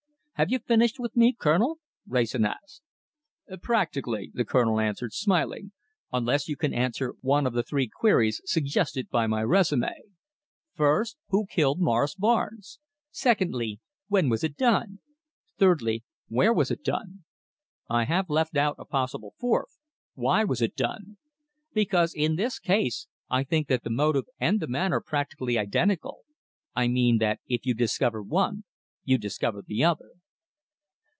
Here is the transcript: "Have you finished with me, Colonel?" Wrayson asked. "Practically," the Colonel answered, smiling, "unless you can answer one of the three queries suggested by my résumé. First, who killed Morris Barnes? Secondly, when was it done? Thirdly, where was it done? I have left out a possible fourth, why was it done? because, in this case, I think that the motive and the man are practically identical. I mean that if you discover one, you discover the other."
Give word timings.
"Have 0.35 0.49
you 0.49 0.57
finished 0.57 0.99
with 0.99 1.15
me, 1.15 1.35
Colonel?" 1.39 1.77
Wrayson 2.07 2.45
asked. 2.45 2.81
"Practically," 3.61 4.31
the 4.33 4.43
Colonel 4.43 4.79
answered, 4.79 5.13
smiling, 5.13 5.71
"unless 6.11 6.47
you 6.49 6.55
can 6.57 6.73
answer 6.73 7.13
one 7.21 7.45
of 7.45 7.53
the 7.53 7.61
three 7.61 7.87
queries 7.87 8.41
suggested 8.45 9.07
by 9.11 9.27
my 9.27 9.43
résumé. 9.43 9.91
First, 10.73 11.15
who 11.27 11.45
killed 11.45 11.79
Morris 11.79 12.15
Barnes? 12.15 12.79
Secondly, 13.11 13.79
when 14.07 14.29
was 14.29 14.43
it 14.43 14.57
done? 14.57 14.97
Thirdly, 15.59 16.03
where 16.27 16.51
was 16.51 16.71
it 16.71 16.83
done? 16.83 17.23
I 17.87 18.05
have 18.05 18.27
left 18.27 18.57
out 18.57 18.77
a 18.79 18.85
possible 18.85 19.35
fourth, 19.37 19.77
why 20.15 20.43
was 20.43 20.59
it 20.59 20.75
done? 20.75 21.17
because, 21.71 22.15
in 22.15 22.35
this 22.35 22.57
case, 22.57 23.05
I 23.29 23.43
think 23.43 23.67
that 23.67 23.83
the 23.83 23.91
motive 23.91 24.25
and 24.39 24.59
the 24.59 24.67
man 24.67 24.91
are 24.91 25.01
practically 25.01 25.59
identical. 25.59 26.23
I 26.75 26.87
mean 26.87 27.19
that 27.19 27.41
if 27.47 27.63
you 27.67 27.75
discover 27.75 28.23
one, 28.23 28.63
you 29.03 29.19
discover 29.19 29.61
the 29.61 29.83
other." 29.83 30.13